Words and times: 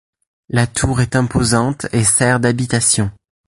La 0.49 0.65
tour 0.65 0.99
est 0.99 1.15
imposante 1.15 1.85
et 1.93 2.03
sert 2.03 2.39
d'habitation. 2.39 3.11